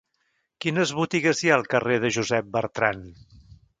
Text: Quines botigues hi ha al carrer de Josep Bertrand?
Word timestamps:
Quines 0.65 0.93
botigues 1.01 1.43
hi 1.43 1.51
ha 1.51 1.59
al 1.59 1.67
carrer 1.73 1.99
de 2.07 2.13
Josep 2.17 2.49
Bertrand? 2.57 3.25